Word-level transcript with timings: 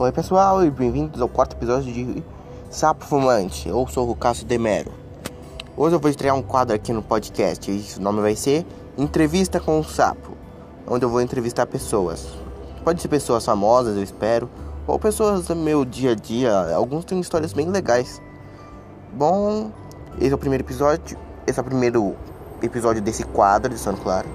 Oi 0.00 0.10
pessoal 0.12 0.64
e 0.64 0.70
bem-vindos 0.70 1.20
ao 1.20 1.28
quarto 1.28 1.54
episódio 1.54 1.92
de 1.92 2.24
Sapo 2.70 3.04
Fumante. 3.04 3.68
Eu 3.68 3.86
sou 3.86 4.08
o 4.08 4.16
Cássio 4.16 4.46
Demero. 4.46 4.90
Hoje 5.76 5.94
eu 5.94 6.00
vou 6.00 6.10
estrear 6.10 6.34
um 6.34 6.40
quadro 6.40 6.74
aqui 6.74 6.90
no 6.90 7.02
podcast 7.02 7.70
e 7.70 7.84
o 7.98 8.00
nome 8.00 8.22
vai 8.22 8.34
ser 8.34 8.64
Entrevista 8.96 9.60
com 9.60 9.78
o 9.78 9.84
Sapo, 9.84 10.30
onde 10.86 11.04
eu 11.04 11.10
vou 11.10 11.20
entrevistar 11.20 11.66
pessoas. 11.66 12.26
Pode 12.82 13.02
ser 13.02 13.08
pessoas 13.08 13.44
famosas, 13.44 13.94
eu 13.94 14.02
espero, 14.02 14.48
ou 14.86 14.98
pessoas 14.98 15.48
do 15.48 15.54
meu 15.54 15.84
dia 15.84 16.12
a 16.12 16.14
dia. 16.14 16.74
Alguns 16.74 17.04
têm 17.04 17.20
histórias 17.20 17.52
bem 17.52 17.68
legais. 17.68 18.22
Bom, 19.12 19.70
esse 20.18 20.32
é 20.32 20.34
o 20.34 20.38
primeiro 20.38 20.64
episódio. 20.64 21.18
Esse 21.46 21.58
é 21.58 21.62
o 21.62 21.66
primeiro 21.66 22.16
episódio 22.62 23.02
desse 23.02 23.24
quadro, 23.24 23.70
de 23.70 23.78
Santo 23.78 24.00
Claro. 24.00 24.30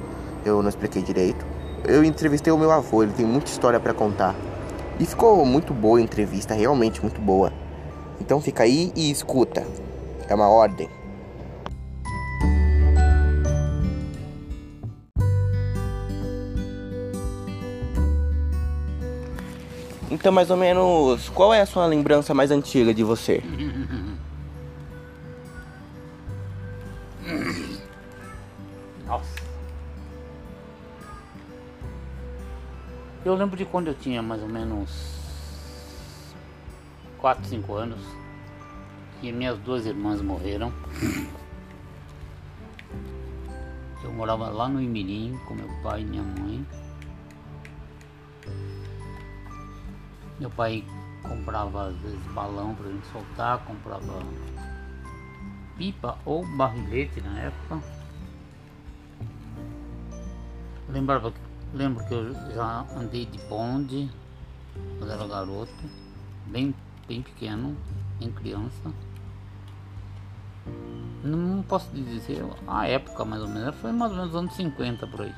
Eu 0.45 0.61
não 0.61 0.69
expliquei 0.69 1.01
direito. 1.01 1.43
Eu 1.83 2.03
entrevistei 2.03 2.53
o 2.53 2.57
meu 2.59 2.69
avô, 2.69 3.01
ele 3.01 3.13
tem 3.13 3.25
muita 3.25 3.49
história 3.49 3.79
para 3.79 3.95
contar. 3.95 4.35
E 4.99 5.05
ficou 5.05 5.45
muito 5.45 5.73
boa 5.73 5.99
a 5.99 6.01
entrevista, 6.01 6.53
realmente 6.53 7.01
muito 7.01 7.19
boa. 7.19 7.51
Então 8.19 8.39
fica 8.39 8.63
aí 8.63 8.93
e 8.95 9.11
escuta. 9.11 9.65
É 10.29 10.33
uma 10.33 10.47
ordem. 10.47 10.89
Então, 20.09 20.31
mais 20.31 20.49
ou 20.49 20.55
menos, 20.55 21.29
qual 21.29 21.53
é 21.53 21.59
a 21.59 21.65
sua 21.65 21.85
lembrança 21.85 22.33
mais 22.33 22.49
antiga 22.49 22.93
de 22.93 23.03
você? 23.03 23.43
Eu 33.25 33.33
lembro 33.33 33.57
de 33.57 33.65
quando 33.65 33.87
eu 33.87 33.95
tinha 33.95 34.21
mais 34.21 34.39
ou 34.39 34.47
menos 34.47 35.15
4, 37.17 37.43
5 37.43 37.73
anos. 37.73 37.99
E 39.19 39.31
minhas 39.31 39.57
duas 39.57 39.87
irmãs 39.87 40.21
morreram. 40.21 40.71
Eu 44.03 44.13
morava 44.13 44.47
lá 44.49 44.69
no 44.69 44.79
Imirim 44.79 45.35
com 45.47 45.55
meu 45.55 45.67
pai 45.81 46.01
e 46.01 46.05
minha 46.05 46.21
mãe. 46.21 46.63
Meu 50.39 50.51
pai 50.51 50.83
comprava 51.23 51.87
às 51.87 51.95
vezes 51.97 52.19
balão 52.27 52.75
pra 52.75 52.91
gente 52.91 53.07
soltar, 53.07 53.57
comprava 53.65 54.21
pipa 55.75 56.15
ou 56.23 56.45
barrilete 56.55 57.21
na 57.21 57.39
época. 57.39 57.81
Lembrava, 60.87 61.33
lembro 61.75 62.05
que 62.05 62.13
eu 62.13 62.33
já 62.53 62.85
andei 62.95 63.25
de 63.25 63.37
bonde 63.49 64.09
quando 64.97 65.11
era 65.11 65.27
garoto, 65.27 65.73
bem, 66.47 66.73
bem 67.07 67.21
pequeno, 67.21 67.75
em 68.21 68.31
criança. 68.31 68.91
Não 71.23 71.61
posso 71.63 71.91
dizer 71.91 72.43
a 72.67 72.87
época 72.87 73.25
mais 73.25 73.41
ou 73.41 73.47
menos, 73.47 73.75
foi 73.75 73.91
mais 73.91 74.11
ou 74.11 74.17
menos 74.17 74.33
nos 74.33 74.41
anos 74.41 74.55
50 74.55 75.07
por 75.07 75.21
aí. 75.21 75.33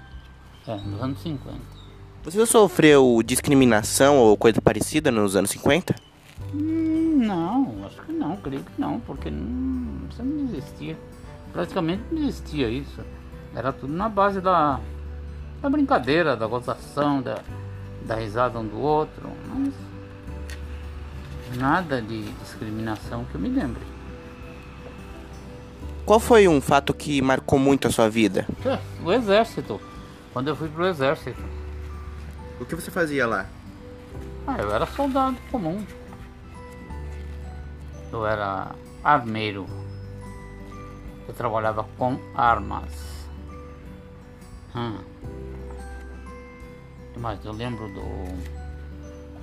É, 0.68 0.76
nos 0.76 1.02
anos 1.02 1.20
50. 1.22 1.60
Você 2.24 2.46
sofreu 2.46 3.22
discriminação 3.26 4.18
ou 4.18 4.38
coisa 4.38 4.62
parecida 4.62 5.12
nos 5.12 5.36
anos 5.36 5.50
50? 5.52 5.96
Hum, 6.54 7.20
não, 7.26 7.86
acho 7.86 8.02
que 8.02 8.12
não, 8.12 8.38
creio 8.38 8.64
que 8.64 8.80
não, 8.80 9.00
porque 9.00 9.30
não, 9.30 10.08
isso 10.10 10.24
não 10.24 10.46
existia. 10.46 10.98
Praticamente 11.52 12.04
não 12.12 12.22
existia 12.22 12.70
isso. 12.70 13.02
Era 13.56 13.72
tudo 13.72 13.94
na 13.94 14.10
base 14.10 14.42
da, 14.42 14.80
da 15.62 15.70
brincadeira, 15.70 16.36
da 16.36 16.48
gozação, 16.48 17.22
da, 17.22 17.40
da 18.06 18.16
risada 18.16 18.60
um 18.60 18.68
do 18.68 18.80
outro, 18.80 19.30
mas 19.48 19.74
nada 21.58 22.02
de 22.02 22.24
discriminação 22.34 23.26
que 23.26 23.36
eu 23.36 23.42
me 23.42 23.50
lembre. 23.50 23.82
Qual 26.06 26.20
foi 26.20 26.48
um 26.48 26.62
fato 26.62 26.94
que 26.94 27.22
marcou 27.22 27.60
muito 27.60 27.88
a 27.88 27.92
sua 27.92 28.10
vida? 28.10 28.48
É, 28.66 28.80
O 29.04 29.12
exército. 29.12 29.80
Quando 30.32 30.48
eu 30.48 30.56
fui 30.56 30.70
pro 30.70 30.86
exército. 30.88 31.44
O 32.62 32.66
que 32.66 32.76
você 32.76 32.90
fazia 32.90 33.28
lá? 33.28 33.46
Ah, 34.46 34.58
eu 34.60 34.72
era 34.74 34.86
soldado 34.86 35.36
comum. 35.52 35.86
Eu 38.12 38.26
era 38.26 38.74
armeiro. 39.04 39.66
Eu 41.28 41.34
trabalhava 41.34 41.86
com 41.98 42.18
armas. 42.34 43.28
Hum. 44.74 45.00
Que 47.18 47.24
mais? 47.24 47.44
Eu 47.44 47.52
lembro 47.52 47.88
do, 47.88 48.04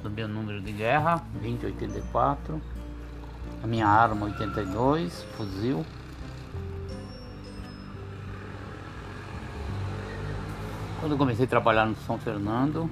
do 0.04 0.08
meu 0.08 0.28
número 0.28 0.60
de 0.60 0.70
guerra, 0.70 1.20
2084. 1.32 2.62
A 3.64 3.66
minha 3.66 3.88
arma 3.88 4.26
82, 4.26 5.24
fuzil. 5.36 5.84
Quando 11.00 11.10
eu 11.12 11.18
comecei 11.18 11.46
a 11.46 11.48
trabalhar 11.48 11.84
no 11.84 11.96
São 11.96 12.16
Fernando, 12.16 12.88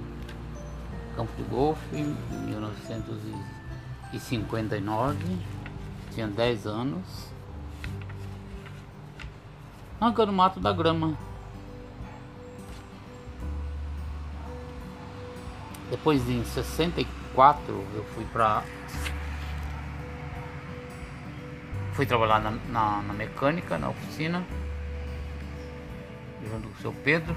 Campo 1.15 1.31
de 1.37 1.45
Golfe, 1.45 1.97
em 1.97 2.17
1959, 2.47 5.39
tinha 6.11 6.27
10 6.27 6.67
anos. 6.67 7.31
Arrancando 10.01 10.33
o 10.33 10.35
mato 10.35 10.59
da 10.59 10.73
grama. 10.73 11.17
Depois 15.93 16.27
em 16.27 16.43
64 16.43 17.87
eu 17.95 18.03
fui 18.15 18.25
pra. 18.33 18.65
Fui 21.93 22.07
trabalhar 22.07 22.41
na, 22.41 22.51
na, 22.51 23.03
na 23.03 23.13
mecânica, 23.13 23.77
na 23.77 23.91
oficina, 23.91 24.43
junto 26.51 26.69
com 26.69 26.79
o 26.79 26.81
seu 26.81 26.95
Pedro. 26.95 27.37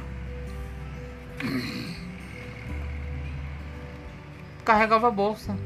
carregava 4.64 5.10
a 5.10 5.12
bolsa 5.12 5.58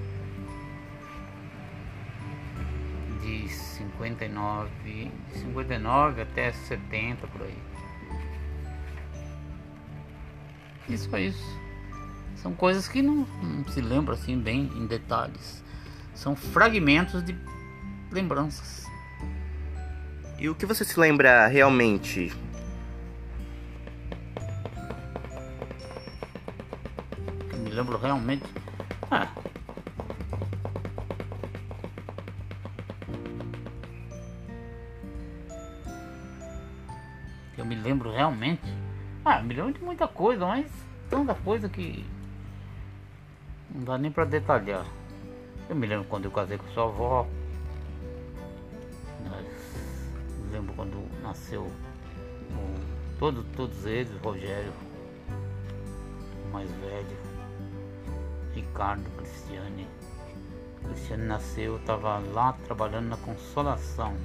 de 3.21 3.47
59, 3.49 4.67
de 4.83 5.11
59 5.41 6.23
até 6.23 6.51
70 6.51 7.27
por 7.27 7.43
aí. 7.43 7.57
Isso 10.89 11.15
é 11.15 11.21
isso. 11.21 11.58
São 12.41 12.53
coisas 12.53 12.87
que 12.87 13.01
não, 13.01 13.27
não 13.43 13.67
se 13.67 13.81
lembra 13.81 14.13
assim 14.13 14.39
bem 14.39 14.71
em 14.75 14.87
detalhes. 14.87 15.61
São 16.15 16.37
fragmentos 16.37 17.23
de 17.23 17.37
lembranças. 18.11 18.85
E 20.37 20.47
o 20.47 20.55
que 20.55 20.65
você 20.65 20.85
se 20.85 20.97
lembra 20.97 21.47
realmente? 21.47 22.31
que 27.49 27.55
eu 27.55 27.59
me 27.59 27.69
lembro 27.71 27.97
realmente. 27.97 28.45
Ah. 29.11 29.27
Eu 37.57 37.65
me 37.65 37.75
lembro 37.75 38.11
realmente. 38.11 38.61
Ah, 39.25 39.41
me 39.41 39.53
lembro 39.53 39.73
de 39.73 39.83
muita 39.83 40.07
coisa, 40.07 40.45
mas 40.45 40.71
tanta 41.09 41.35
coisa 41.35 41.67
que 41.67 42.05
não 43.73 43.83
dá 43.83 43.97
nem 43.97 44.11
pra 44.11 44.25
detalhar. 44.25 44.85
Eu 45.69 45.75
me 45.75 45.85
lembro 45.85 46.05
quando 46.07 46.25
eu 46.25 46.31
casei 46.31 46.57
com 46.57 46.67
sua 46.69 46.85
avó. 46.85 47.27
Lembro 50.51 50.73
quando 50.73 51.21
nasceu 51.21 51.61
o, 51.61 51.71
todo, 53.19 53.43
todos 53.55 53.85
eles, 53.85 54.11
Rogério, 54.21 54.73
o 56.47 56.51
mais 56.51 56.69
velho. 56.71 57.17
Ricardo, 58.53 59.07
Cristiane. 59.17 59.87
Cristiane 60.83 61.23
nasceu, 61.23 61.73
eu 61.73 61.79
tava 61.79 62.17
lá 62.33 62.53
trabalhando 62.65 63.09
na 63.09 63.17
Consolação. 63.17 64.17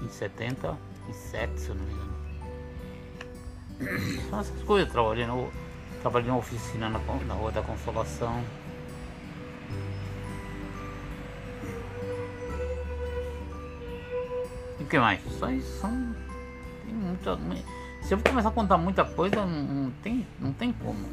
Em 0.00 0.08
77, 0.08 1.60
se 1.60 1.68
eu 1.68 1.74
não 1.74 1.84
me 1.84 1.92
engano. 1.92 2.12
São 4.30 4.40
essas 4.40 4.62
coisas, 4.62 4.90
trabalhei, 4.90 5.26
no, 5.26 5.50
trabalhei 6.02 6.28
na 6.28 6.36
oficina 6.36 6.90
na, 6.90 6.98
na 6.98 7.34
Rua 7.34 7.52
da 7.52 7.62
Consolação. 7.62 8.44
E 14.80 14.82
o 14.82 14.86
que 14.86 14.98
mais? 14.98 15.22
Só 15.38 15.48
isso 15.48 15.80
são. 15.80 16.16
Tem 16.84 16.92
muita. 16.92 17.38
Se 18.02 18.14
eu 18.14 18.18
começar 18.18 18.48
a 18.48 18.52
contar 18.52 18.76
muita 18.76 19.04
coisa, 19.04 19.46
não, 19.46 19.92
tem, 20.02 20.26
não 20.40 20.52
tem 20.52 20.72
como. 20.72 21.08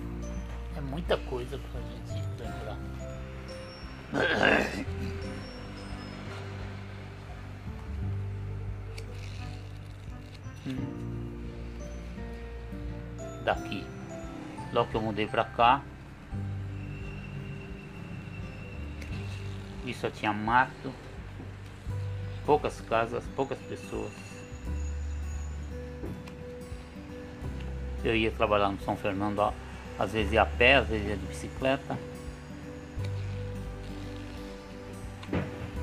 É 0.76 0.82
muita 0.82 1.16
coisa 1.18 1.60
pra 1.72 1.80
gente 1.82 2.24
lembrar. 2.40 2.80
Daqui. 13.46 13.99
Logo 14.72 14.90
que 14.90 14.96
eu 14.96 15.02
mudei 15.02 15.28
pra 15.28 15.44
cá. 15.44 15.82
E 19.86 19.94
só 19.94 20.10
tinha 20.10 20.32
mato, 20.32 20.94
poucas 22.46 22.80
casas, 22.82 23.24
poucas 23.36 23.58
pessoas. 23.60 24.12
Eu 28.04 28.16
ia 28.16 28.32
trabalhar 28.32 28.70
no 28.70 28.80
São 28.82 28.96
Fernando, 28.96 29.40
ó, 29.40 29.54
às 29.98 30.14
vezes 30.14 30.32
ia 30.32 30.44
a 30.44 30.46
pé, 30.46 30.76
às 30.76 30.88
vezes 30.88 31.08
ia 31.08 31.18
de 31.18 31.26
bicicleta. 31.26 31.98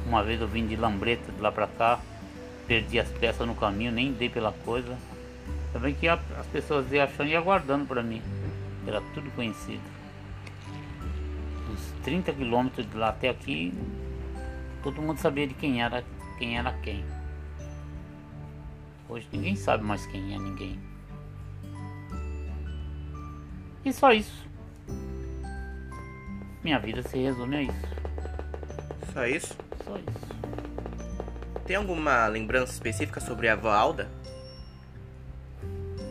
Uma 0.06 0.22
vez 0.22 0.40
eu 0.40 0.46
vim 0.46 0.66
de 0.66 0.76
Lambreta 0.76 1.32
de 1.32 1.40
lá 1.40 1.50
pra 1.50 1.66
cá, 1.66 1.98
perdi 2.66 2.98
as 2.98 3.08
peças 3.08 3.46
no 3.46 3.54
caminho, 3.54 3.90
nem 3.90 4.12
dei 4.12 4.28
pela 4.28 4.52
coisa. 4.52 4.96
Também 5.72 5.94
que 5.94 6.08
as 6.08 6.46
pessoas 6.52 6.90
iam 6.92 7.04
achando 7.04 7.28
e 7.28 7.36
aguardando 7.36 7.84
para 7.86 8.02
mim. 8.02 8.22
Era 8.86 9.00
tudo 9.14 9.30
conhecido. 9.32 9.82
Uns 11.70 11.92
30 12.04 12.32
quilômetros 12.32 12.88
de 12.88 12.96
lá 12.96 13.08
até 13.08 13.28
aqui, 13.28 13.74
todo 14.82 15.02
mundo 15.02 15.18
sabia 15.18 15.46
de 15.46 15.54
quem 15.54 15.82
era 15.82 16.04
quem. 16.38 16.58
Era 16.58 16.72
quem. 16.74 17.04
Hoje 19.08 19.28
ninguém 19.32 19.56
sabe 19.56 19.84
mais 19.84 20.06
quem 20.06 20.34
é 20.34 20.38
ninguém. 20.38 20.78
E 23.84 23.92
só 23.92 24.12
isso. 24.12 24.46
Minha 26.62 26.78
vida 26.80 27.02
se 27.02 27.16
resume 27.18 27.56
a 27.56 27.62
isso. 27.62 27.86
Só 29.12 29.26
isso? 29.26 29.56
Só 29.84 29.96
isso. 29.96 30.26
Tem 31.64 31.76
alguma 31.76 32.26
lembrança 32.26 32.72
específica 32.72 33.20
sobre 33.20 33.48
a 33.48 33.52
avó 33.52 33.70
Alda? 33.70 34.10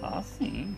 Ah, 0.01 0.21
sim. 0.21 0.75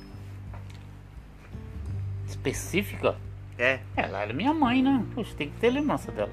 Específica? 2.48 3.16
É. 3.58 3.80
Ela 3.96 4.22
era 4.22 4.34
minha 4.34 4.54
mãe, 4.54 4.82
né? 4.82 5.06
Poxa, 5.14 5.34
tem 5.36 5.50
que 5.50 5.60
ter 5.60 5.70
lembrança 5.70 6.12
dela. 6.12 6.32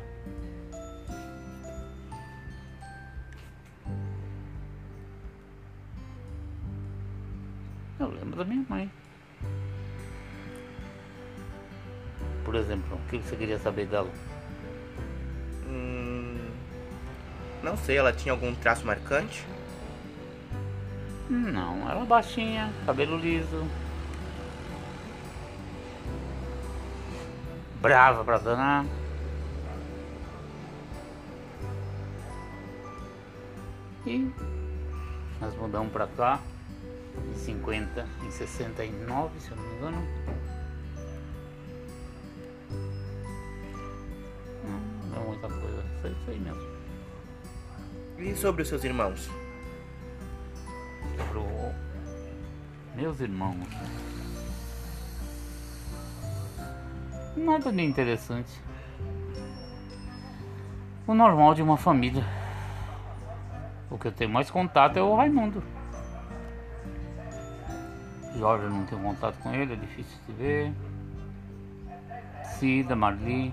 Eu 7.99 8.09
lembro 8.09 8.37
da 8.37 8.45
minha 8.45 8.65
mãe. 8.69 8.91
Por 12.45 12.55
exemplo, 12.55 12.97
o 12.97 13.09
que 13.09 13.19
você 13.19 13.37
queria 13.37 13.59
saber 13.59 13.87
dela? 13.87 14.11
Hum, 15.67 16.51
não 17.63 17.77
sei, 17.77 17.97
ela 17.97 18.13
tinha 18.13 18.33
algum 18.33 18.55
traço 18.55 18.87
marcante? 18.87 19.45
Não, 21.29 21.91
ela 21.91 22.05
baixinha, 22.05 22.71
cabelo 22.85 23.17
liso. 23.17 23.67
Brava 27.85 28.25
pra 28.25 28.39
danar. 28.39 28.87
E 34.07 34.33
nós 35.39 35.55
mudamos 35.57 35.93
pra 35.93 36.07
cá 36.07 36.41
em 37.31 37.35
50, 37.37 38.09
em 38.23 38.31
69, 38.31 39.39
se 39.39 39.51
eu 39.51 39.57
não 39.59 39.65
me 39.65 39.77
engano. 39.77 40.09
Não, 44.65 45.11
não 45.11 45.23
é 45.23 45.27
muita 45.27 45.49
coisa, 45.49 45.85
só 46.01 46.09
isso 46.09 46.31
aí 46.31 46.39
mesmo. 46.39 46.63
E 48.19 48.35
sobre 48.35 48.63
os 48.63 48.69
seus 48.69 48.83
irmãos? 48.83 49.29
Sobre 51.19 51.39
o- 51.39 51.75
meus 52.97 53.21
irmãos. 53.21 53.59
Nada 57.37 57.73
de 57.73 57.83
interessante. 57.83 58.63
O 61.07 61.15
normal 61.15 61.55
de 61.55 61.63
uma 61.63 61.77
família. 61.77 62.25
O 63.91 63.99
que 63.99 64.07
eu 64.07 64.13
tenho 64.13 64.31
mais 64.31 64.51
contato 64.51 64.97
é 64.97 65.03
o 65.03 65.15
Raimundo. 65.15 65.63
Jorge 68.37 68.65
eu 68.65 68.71
não 68.71 68.85
tenho 68.87 69.01
contato 69.03 69.37
com 69.39 69.53
ele, 69.53 69.75
é 69.75 69.77
difícil 69.77 70.19
de 70.27 70.33
ver. 70.33 70.73
Cida, 72.59 72.97
Marli. 72.97 73.53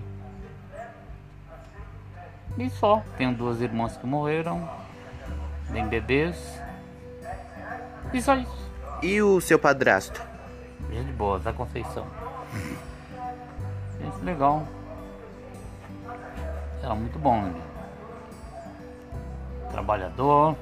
E 2.58 2.70
só. 2.70 3.02
Tenho 3.16 3.34
duas 3.34 3.60
irmãs 3.60 3.96
que 3.96 4.06
morreram. 4.06 4.68
Bem 5.70 5.86
bebês. 5.88 6.60
E 8.12 8.20
só 8.20 8.36
isso. 8.36 8.70
E 9.02 9.20
o 9.22 9.40
seu 9.40 9.58
padrasto? 9.58 10.22
Gente 10.90 11.12
boa, 11.12 11.38
da 11.38 11.52
Conceição. 11.52 12.21
Legal. 14.22 14.66
Era 16.80 16.94
muito 16.94 17.18
bom, 17.18 17.42
né? 17.42 17.60
Trabalhador. 19.70 20.56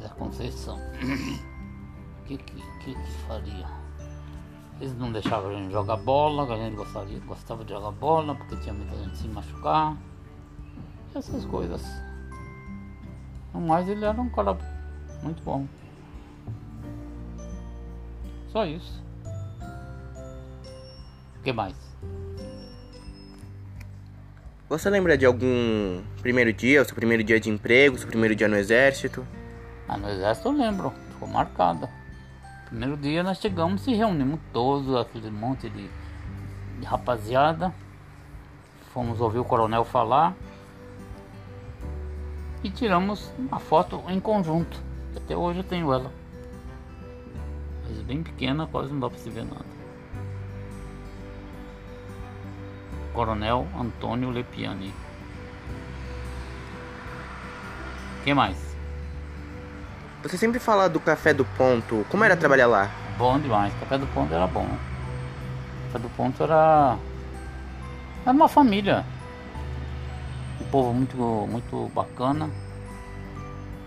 Da 0.00 0.08
Conceição. 0.10 0.78
O 0.78 2.24
que, 2.26 2.38
que, 2.38 2.62
que 2.80 2.94
que 2.94 3.12
faria? 3.28 3.66
Eles 4.80 4.96
não 4.96 5.12
deixavam 5.12 5.50
a 5.50 5.54
gente 5.54 5.72
jogar 5.72 5.96
bola, 5.96 6.42
a 6.52 6.56
gente 6.56 6.76
gostaria, 6.76 7.20
gostava 7.20 7.64
de 7.64 7.70
jogar 7.72 7.92
bola, 7.92 8.34
porque 8.34 8.56
tinha 8.56 8.74
muita 8.74 8.96
gente 8.96 9.16
se 9.16 9.28
machucar. 9.28 9.96
Essas 11.14 11.44
coisas. 11.44 12.07
Mas 13.58 13.88
ele 13.88 14.04
era 14.04 14.20
um 14.20 14.28
cara 14.28 14.56
muito 15.22 15.42
bom. 15.42 15.66
Só 18.52 18.64
isso. 18.64 19.02
O 21.36 21.42
que 21.42 21.52
mais? 21.52 21.74
Você 24.68 24.90
lembra 24.90 25.16
de 25.16 25.24
algum 25.24 26.02
primeiro 26.20 26.52
dia, 26.52 26.82
o 26.82 26.84
seu 26.84 26.94
primeiro 26.94 27.24
dia 27.24 27.40
de 27.40 27.48
emprego, 27.48 27.98
seu 27.98 28.06
primeiro 28.06 28.36
dia 28.36 28.48
no 28.48 28.56
exército? 28.56 29.26
Ah, 29.88 29.96
no 29.96 30.08
exército 30.08 30.48
eu 30.48 30.52
lembro, 30.52 30.92
ficou 31.10 31.26
marcada. 31.26 31.88
Primeiro 32.66 32.96
dia 32.96 33.22
nós 33.22 33.38
chegamos 33.38 33.86
e 33.86 33.94
reunimos 33.94 34.38
todos, 34.52 34.94
aquele 34.94 35.30
monte 35.30 35.70
de, 35.70 35.88
de 36.80 36.86
rapaziada. 36.86 37.72
Fomos 38.92 39.20
ouvir 39.20 39.38
o 39.38 39.44
coronel 39.44 39.84
falar. 39.84 40.34
E 42.62 42.70
tiramos 42.70 43.32
uma 43.38 43.58
foto 43.58 44.02
em 44.08 44.18
conjunto. 44.18 44.80
Até 45.16 45.36
hoje 45.36 45.60
eu 45.60 45.64
tenho 45.64 45.92
ela. 45.92 46.10
Mas 47.88 48.00
bem 48.02 48.22
pequena, 48.22 48.66
quase 48.66 48.92
não 48.92 49.00
dá 49.00 49.08
pra 49.08 49.18
se 49.18 49.30
ver 49.30 49.44
nada. 49.44 49.64
Coronel 53.12 53.66
Antônio 53.78 54.30
Lepiani. 54.30 54.92
Quem 58.24 58.34
mais? 58.34 58.56
Você 60.22 60.36
sempre 60.36 60.58
fala 60.58 60.88
do 60.88 61.00
café 61.00 61.32
do 61.32 61.44
ponto. 61.44 62.04
Como 62.10 62.24
era 62.24 62.36
trabalhar 62.36 62.66
lá? 62.66 62.90
Bom 63.16 63.38
demais. 63.38 63.72
Café 63.80 63.98
do 63.98 64.06
Ponto 64.08 64.32
era 64.32 64.46
bom. 64.46 64.68
Café 65.86 65.98
do 65.98 66.08
Ponto 66.10 66.42
era. 66.42 66.96
Era 68.22 68.32
uma 68.32 68.48
família. 68.48 69.04
Povo 70.70 70.92
muito, 70.92 71.16
muito 71.16 71.90
bacana. 71.94 72.50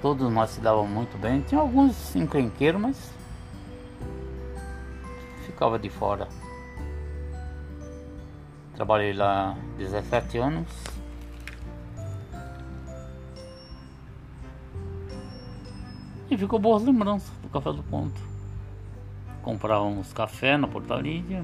Todos 0.02 0.32
nós 0.32 0.50
se 0.50 0.62
davam 0.62 0.88
muito 0.88 1.16
bem. 1.18 1.42
Tinha 1.42 1.62
alguns 1.62 2.16
encrenqueiros, 2.16 2.82
mas. 2.82 3.14
Ficava 5.46 5.78
de 5.78 5.90
fora. 5.90 6.28
Trabalhei 8.74 9.14
lá 9.14 9.56
17 9.78 10.40
anos. 10.40 10.68
E 16.32 16.38
ficou 16.38 16.58
boas 16.58 16.82
lembranças 16.84 17.30
do 17.44 17.50
Café 17.50 17.72
do 17.74 17.84
Ponto. 17.84 18.20
Comprávamos 19.44 20.14
café 20.14 20.58
na 20.58 20.68
portaria. 20.68 21.44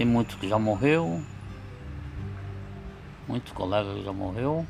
Tem 0.00 0.06
muitos 0.06 0.34
que 0.36 0.48
já 0.48 0.58
morreu. 0.58 1.20
Muitos 3.28 3.52
colegas 3.52 3.98
que 3.98 4.02
já 4.02 4.14
morreu. 4.14 4.66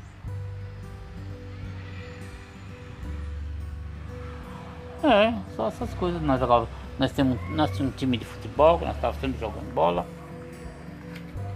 É, 5.01 5.33
só 5.55 5.69
essas 5.69 5.93
coisas. 5.93 6.21
Nós 6.21 6.37
jogávamos. 6.37 6.69
Nós 6.99 7.13
temos, 7.13 7.39
nós 7.51 7.71
tínhamos 7.71 7.93
um 7.93 7.97
time 7.97 8.17
de 8.17 8.25
futebol, 8.25 8.77
nós 8.81 8.93
estávamos 8.93 9.21
sempre 9.21 9.39
jogando 9.39 9.73
bola. 9.73 10.05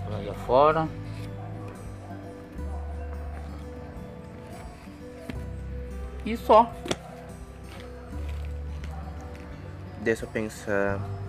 Aí 0.10 0.30
afora. 0.30 0.88
E 6.26 6.38
só. 6.38 6.72
Deixa 10.02 10.24
eu 10.24 10.30
pensar. 10.30 11.25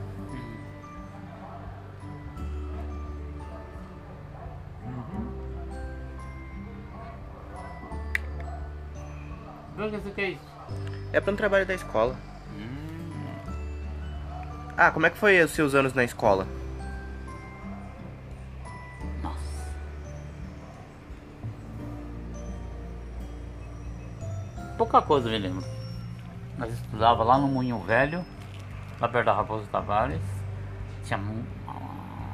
Pra 9.77 9.89
que 9.91 9.97
você 9.99 10.11
quer 10.11 10.29
isso? 10.31 10.45
É 11.13 11.21
para 11.21 11.33
um 11.33 11.37
trabalho 11.37 11.67
da 11.67 11.75
escola. 11.75 12.17
Hum, 12.57 13.37
Ah, 14.77 14.91
como 14.91 15.07
é 15.07 15.11
que 15.11 15.17
foi 15.19 15.41
os 15.43 15.51
seus 15.53 15.75
anos 15.75 15.93
na 15.95 16.05
escola? 16.05 16.47
nossa. 19.23 19.67
Pouca 24.77 25.01
coisa 25.01 25.29
me 25.29 25.39
lembro. 25.39 25.65
Nós 26.59 26.73
estudava 26.73 27.23
lá 27.23 27.39
no 27.39 27.49
Moinho 27.49 27.79
Velho, 27.81 28.25
lá 29.01 29.09
perto 29.09 29.27
da 29.27 29.35
Raposo 29.35 29.67
Tavares. 29.69 30.21
Tinha, 31.05 31.21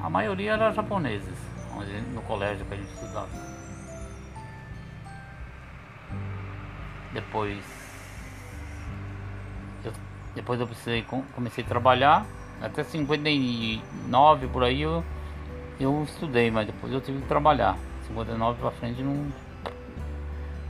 a 0.02 0.08
maioria 0.10 0.52
era 0.52 0.72
japoneses, 0.72 1.36
onde, 1.76 1.92
no 2.12 2.22
colégio 2.22 2.64
que 2.66 2.74
a 2.74 2.76
gente 2.76 2.92
estudava. 2.94 3.28
Depois 7.12 7.58
eu, 9.84 9.92
depois 10.34 10.60
eu 10.60 10.66
precisei, 10.66 11.02
com- 11.02 11.22
comecei 11.34 11.62
a 11.64 11.66
trabalhar, 11.66 12.24
até 12.60 12.82
59 12.84 14.46
por 14.48 14.64
aí 14.64 14.82
eu, 14.82 15.04
eu 15.78 16.02
estudei, 16.04 16.50
mas 16.50 16.66
depois 16.66 16.92
eu 16.92 17.00
tive 17.00 17.20
que 17.20 17.28
trabalhar. 17.28 17.76
59 18.06 18.60
pra 18.60 18.70
frente 18.70 19.02
não, 19.02 19.14
não 19.14 19.32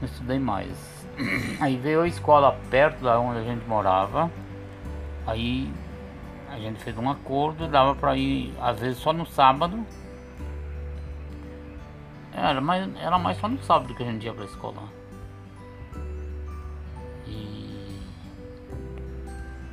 estudei 0.03 0.39
mais. 0.39 0.71
Aí 1.61 1.77
veio 1.77 2.01
a 2.01 2.07
escola 2.07 2.57
perto 2.71 3.03
da 3.03 3.19
onde 3.19 3.39
a 3.39 3.43
gente 3.43 3.63
morava. 3.67 4.31
Aí 5.27 5.71
a 6.49 6.57
gente 6.57 6.83
fez 6.83 6.97
um 6.97 7.09
acordo, 7.09 7.67
dava 7.67 7.93
pra 7.95 8.15
ir 8.17 8.53
às 8.61 8.79
vezes 8.79 8.97
só 8.97 9.13
no 9.13 9.25
sábado. 9.25 9.85
Era 12.33 12.59
mais, 12.59 12.89
era 12.97 13.17
mais 13.19 13.37
só 13.37 13.47
no 13.47 13.61
sábado 13.63 13.93
que 13.93 14.01
a 14.03 14.05
gente 14.05 14.25
ia 14.25 14.33
pra 14.33 14.45
escola. 14.45 14.81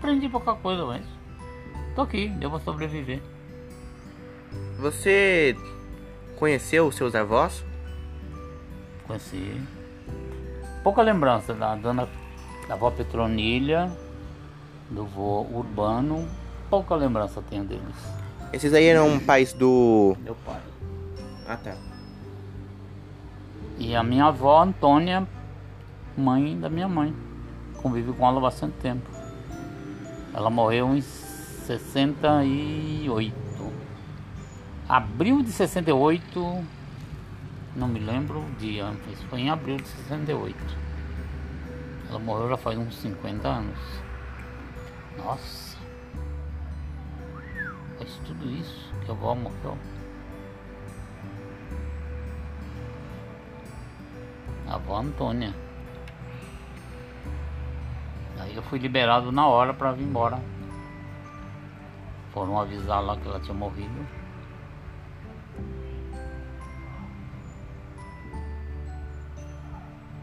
Aprendi 0.00 0.30
pouca 0.30 0.54
coisa, 0.54 0.84
mas 0.86 1.04
tô 1.94 2.02
aqui, 2.02 2.28
deu 2.28 2.50
pra 2.50 2.58
sobreviver. 2.60 3.22
Você 4.78 5.54
conheceu 6.36 6.86
os 6.86 6.96
seus 6.96 7.14
avós? 7.14 7.62
Conheci. 9.06 9.60
Pouca 10.82 11.02
lembrança 11.02 11.52
da 11.52 11.76
dona 11.76 12.08
da 12.66 12.74
avó 12.74 12.90
Petronilha, 12.90 13.94
do 14.88 15.04
vô 15.04 15.46
Urbano. 15.52 16.26
Pouca 16.70 16.94
lembrança 16.94 17.42
tenho 17.50 17.64
deles. 17.64 17.84
Esses 18.52 18.72
aí 18.72 18.86
eram 18.86 19.20
pais 19.20 19.52
do. 19.52 20.16
Meu 20.20 20.34
pai. 20.46 20.60
Ah, 21.46 21.56
tá. 21.58 21.76
E 23.78 23.94
a 23.94 24.02
minha 24.02 24.26
avó 24.26 24.62
Antônia, 24.62 25.28
mãe 26.16 26.58
da 26.58 26.70
minha 26.70 26.88
mãe. 26.88 27.14
Convive 27.82 28.12
com 28.12 28.26
ela 28.26 28.38
há 28.38 28.42
bastante 28.42 28.74
tempo. 28.78 29.19
Ela 30.40 30.48
morreu 30.48 30.96
em 30.96 31.02
68. 31.02 33.34
Abril 34.88 35.42
de 35.42 35.52
68. 35.52 36.64
Não 37.76 37.86
me 37.86 38.00
lembro 38.00 38.40
o 38.40 38.50
dia, 38.52 38.90
mas 39.06 39.22
foi 39.24 39.40
em 39.40 39.50
abril 39.50 39.76
de 39.76 39.86
68. 39.86 40.56
Ela 42.08 42.18
morreu 42.18 42.48
já 42.48 42.56
faz 42.56 42.78
uns 42.78 42.96
50 43.02 43.46
anos. 43.46 43.78
Nossa. 45.18 45.76
Faz 47.98 48.10
tudo 48.24 48.50
isso 48.50 48.90
que 49.04 49.10
a 49.10 49.14
avó 49.14 49.34
morreu. 49.34 49.76
A 54.66 54.76
avó 54.76 55.00
Antônia. 55.00 55.54
Aí 58.40 58.56
eu 58.56 58.62
fui 58.62 58.78
liberado 58.78 59.30
na 59.30 59.46
hora 59.46 59.74
pra 59.74 59.92
vir 59.92 60.04
embora. 60.04 60.40
Foram 62.32 62.58
avisar 62.58 63.02
lá 63.02 63.16
que 63.16 63.28
ela 63.28 63.40
tinha 63.40 63.54
morrido. 63.54 64.06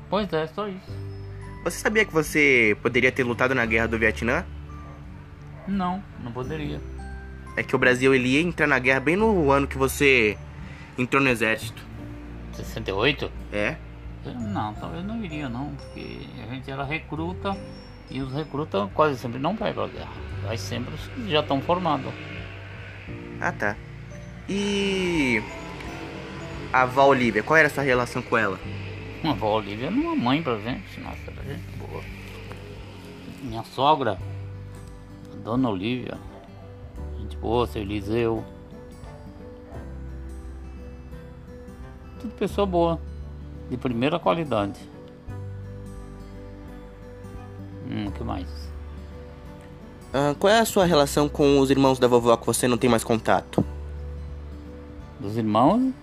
Pois 0.09 0.31
é, 0.31 0.47
só 0.47 0.67
isso. 0.67 0.91
Você 1.63 1.79
sabia 1.79 2.05
que 2.05 2.13
você 2.13 2.77
poderia 2.81 3.11
ter 3.11 3.23
lutado 3.23 3.53
na 3.53 3.65
guerra 3.65 3.87
do 3.87 3.99
Vietnã? 3.99 4.45
Não, 5.67 6.01
não 6.23 6.31
poderia. 6.31 6.79
É 7.57 7.63
que 7.63 7.75
o 7.75 7.79
Brasil 7.79 8.15
ele 8.15 8.29
ia 8.29 8.41
entrar 8.41 8.67
na 8.67 8.79
guerra 8.79 9.01
bem 9.01 9.17
no 9.17 9.51
ano 9.51 9.67
que 9.67 9.77
você 9.77 10.37
entrou 10.97 11.21
no 11.21 11.29
exército. 11.29 11.85
68? 12.53 13.29
É? 13.51 13.75
Não, 14.25 14.73
talvez 14.75 15.03
não 15.05 15.23
iria 15.23 15.49
não, 15.49 15.75
porque 15.75 16.21
a 16.41 16.53
gente 16.53 16.71
era 16.71 16.83
recruta 16.83 17.55
e 18.09 18.21
os 18.21 18.31
recrutas 18.33 18.89
quase 18.93 19.17
sempre 19.17 19.39
não 19.39 19.55
vai 19.55 19.73
pra 19.73 19.87
guerra. 19.87 20.11
Vai 20.43 20.57
sempre 20.57 20.93
os 20.93 21.07
que 21.07 21.29
já 21.29 21.41
estão 21.41 21.61
formados. 21.61 22.13
Ah, 23.41 23.51
tá. 23.51 23.75
E. 24.49 25.41
A 26.71 26.81
avó 26.81 27.07
Olivia, 27.07 27.43
qual 27.43 27.57
era 27.57 27.67
a 27.67 27.71
sua 27.71 27.83
relação 27.83 28.21
com 28.21 28.37
ela? 28.37 28.59
A 29.23 29.29
avó 29.31 29.57
Olivia 29.57 29.87
era 29.87 29.95
uma 29.95 30.15
mãe 30.15 30.41
pra 30.41 30.57
gente, 30.59 30.99
nossa, 30.99 31.19
era 31.31 31.43
gente 31.43 31.77
boa. 31.77 32.03
Minha 33.41 33.63
sogra, 33.63 34.17
a 35.33 35.35
dona 35.43 35.69
Olivia, 35.69 36.17
gente 37.19 37.37
boa, 37.37 37.65
seu 37.67 37.81
Eliseu. 37.81 38.43
Tudo 42.19 42.33
pessoa 42.35 42.65
boa, 42.67 42.99
de 43.69 43.77
primeira 43.77 44.19
qualidade. 44.19 44.79
Hum, 47.89 48.07
o 48.07 48.11
que 48.11 48.23
mais? 48.23 48.47
Ah, 50.13 50.35
qual 50.39 50.51
é 50.51 50.59
a 50.59 50.65
sua 50.65 50.85
relação 50.85 51.29
com 51.29 51.59
os 51.59 51.69
irmãos 51.69 51.99
da 51.99 52.07
vovó 52.07 52.35
que 52.37 52.45
você 52.45 52.67
não 52.67 52.77
tem 52.77 52.89
mais 52.89 53.03
contato? 53.03 53.63
Dos 55.19 55.37
irmãos? 55.37 55.93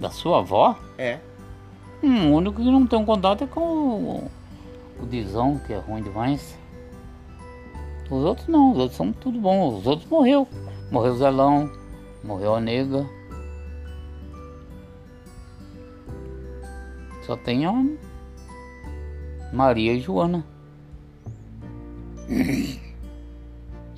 Da 0.00 0.10
sua 0.10 0.38
avó? 0.38 0.76
É. 0.98 1.18
Hum, 2.02 2.32
o 2.32 2.36
único 2.36 2.56
que 2.56 2.70
não 2.70 2.86
tem 2.86 2.98
um 2.98 3.04
contato 3.04 3.44
é 3.44 3.46
com 3.46 3.60
o, 3.60 4.30
o 5.00 5.06
Dizão, 5.06 5.58
que 5.66 5.72
é 5.72 5.78
ruim 5.78 6.02
demais. 6.02 6.58
Os 8.10 8.24
outros 8.24 8.48
não, 8.48 8.72
os 8.72 8.78
outros 8.78 8.96
são 8.96 9.12
tudo 9.12 9.40
bom. 9.40 9.78
Os 9.78 9.86
outros 9.86 10.08
morreu. 10.10 10.46
Morreu 10.90 11.12
o 11.12 11.16
Zelão, 11.16 11.72
morreu 12.22 12.54
a 12.56 12.60
nega. 12.60 13.08
Só 17.24 17.36
tem 17.36 17.64
a 17.64 17.72
Maria 19.52 19.94
e 19.94 20.00
Joana. 20.00 20.51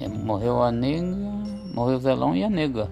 É, 0.00 0.08
morreu 0.08 0.62
a 0.62 0.72
nega, 0.72 1.04
morreu 1.72 1.96
o 1.96 2.00
Zelão 2.00 2.34
e 2.34 2.42
a 2.44 2.50
nega. 2.50 2.90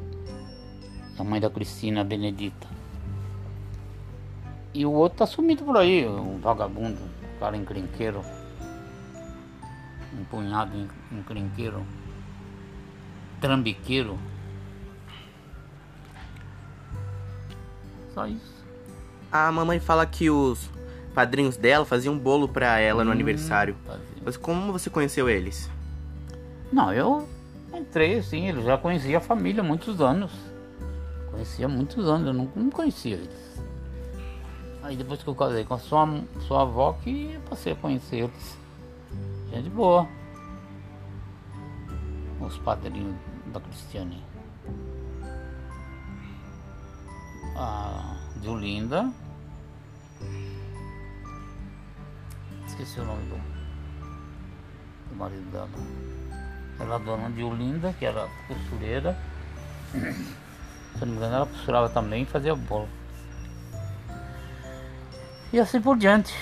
A 1.18 1.25
mãe 1.25 1.40
da 1.40 1.50
Cristina, 1.50 2.00
a 2.00 2.04
Benedita. 2.04 2.66
E 4.72 4.87
o 4.87 4.92
outro 4.92 5.18
tá 5.18 5.26
sumido 5.26 5.64
por 5.64 5.76
aí, 5.76 6.06
um 6.08 6.38
vagabundo, 6.38 6.99
um 7.02 7.38
cara 7.38 7.56
encrenqueiro. 7.56 8.22
Um 10.18 10.25
punhado 10.25 10.72
en- 10.76 11.18
encrenqueiro. 11.18 11.84
Trambiqueiro. 13.40 14.18
Só 18.14 18.26
isso. 18.26 18.64
A 19.30 19.50
mamãe 19.50 19.80
fala 19.80 20.06
que 20.06 20.30
os 20.30 20.70
padrinhos 21.14 21.57
dela 21.57 21.85
faziam 21.85 22.19
bolo 22.19 22.49
pra 22.49 22.78
ela 22.78 23.04
no 23.04 23.11
Hum. 23.11 23.14
aniversário. 23.14 23.76
Fazia. 23.87 24.02
Mas 24.25 24.37
como 24.37 24.73
você 24.73 24.88
conheceu 24.90 25.28
eles? 25.28 25.71
Não, 26.73 26.92
eu 26.92 27.28
entrei 27.75 28.19
assim, 28.19 28.49
ele 28.49 28.62
já 28.62 28.76
conhecia 28.78 29.19
a 29.19 29.21
família 29.21 29.61
há 29.62 29.64
muitos 29.64 30.00
anos. 30.00 30.33
Conhecia 31.31 31.66
há 31.66 31.69
muitos 31.69 32.07
anos, 32.09 32.26
eu 32.28 32.33
não, 32.35 32.49
não 32.54 32.71
conhecia 32.71 33.16
eles. 33.16 33.52
Aí 34.83 34.97
depois 34.97 35.23
que 35.23 35.28
eu 35.28 35.35
casei 35.35 35.64
com 35.64 35.75
a 35.75 35.78
sua, 35.78 36.09
sua 36.47 36.62
avó 36.62 36.92
que 37.02 37.33
eu 37.35 37.40
passei 37.42 37.73
a 37.73 37.76
conhecer 37.76 38.16
eles. 38.25 38.59
Gente 39.52 39.71
boa. 39.71 40.09
Os 42.40 42.59
padrinhos 42.59 43.14
da 43.52 43.61
Cristiane. 43.61 44.23
A 47.57 48.16
Julinda. 48.42 49.12
Esqueci 52.72 53.00
o 53.00 53.04
nome 53.04 53.22
do, 53.28 53.36
do 55.10 55.14
marido 55.14 55.44
dela. 55.52 55.68
Ela 56.80 56.98
dona 56.98 57.28
de 57.28 57.42
Olinda, 57.42 57.94
que 57.98 58.06
era 58.06 58.26
costureira. 58.48 59.14
Se 59.92 59.98
eu 59.98 61.06
não 61.06 61.08
me 61.08 61.16
engano, 61.16 61.36
ela 61.36 61.46
costurava 61.46 61.90
também 61.90 62.22
e 62.22 62.26
fazia 62.26 62.54
bolo. 62.54 62.88
E 65.52 65.60
assim 65.60 65.82
por 65.82 65.98
diante. 65.98 66.34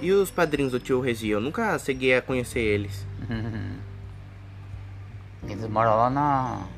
E 0.00 0.12
os 0.12 0.30
padrinhos 0.30 0.70
do 0.70 0.78
tio 0.78 1.00
Regi? 1.00 1.30
Eu 1.30 1.40
nunca 1.40 1.76
cheguei 1.80 2.16
a 2.16 2.22
conhecer 2.22 2.60
eles. 2.60 3.04
Eles 5.42 5.68
moram 5.68 5.96
lá 5.96 6.08
na. 6.08 6.68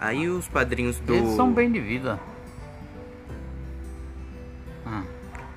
Aí 0.00 0.28
os 0.28 0.48
padrinhos 0.48 0.98
do. 1.00 1.14
Eles 1.14 1.34
são 1.34 1.52
bem 1.52 1.70
de 1.70 1.80
vida. 1.80 2.18
Ah, 4.84 5.02